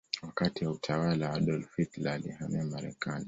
Wakati 0.23 0.65
wa 0.65 0.71
utawala 0.71 1.29
wa 1.29 1.35
Adolf 1.35 1.75
Hitler 1.77 2.13
alihamia 2.13 2.63
Marekani. 2.63 3.19